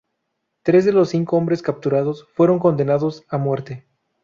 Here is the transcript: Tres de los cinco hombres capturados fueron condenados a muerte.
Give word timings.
Tres 0.63 0.83
de 0.85 0.93
los 0.93 1.09
cinco 1.09 1.37
hombres 1.37 1.61
capturados 1.61 2.25
fueron 2.33 2.57
condenados 2.57 3.23
a 3.29 3.37
muerte. 3.37 3.85